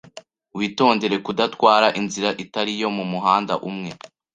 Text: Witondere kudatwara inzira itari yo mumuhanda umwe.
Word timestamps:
Witondere 0.57 1.15
kudatwara 1.25 1.87
inzira 1.99 2.29
itari 2.43 2.73
yo 2.81 2.89
mumuhanda 2.97 3.53
umwe. 3.69 3.89